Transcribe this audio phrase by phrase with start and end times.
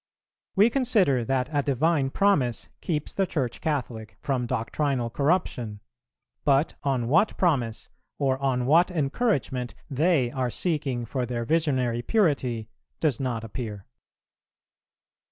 [0.55, 5.79] We consider that a divine promise keeps the Church Catholic from doctrinal corruption;
[6.43, 12.67] but on what promise, or on what encouragement, they are seeking for their visionary purity
[12.99, 13.85] does not appear."